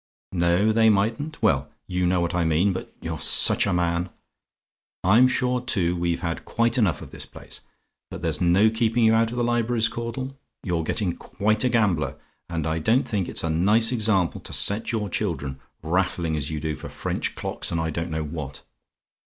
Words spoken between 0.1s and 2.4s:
"NO THEY MIGHTN'T? "Well, you know what